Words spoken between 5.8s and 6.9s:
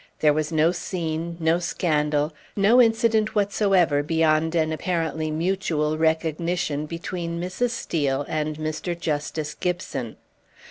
recognition